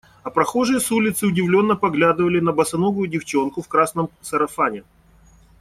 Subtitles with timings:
[0.23, 4.83] А прохожие с улицы удивленно поглядывали на босоногую девчонку в красном сарафане.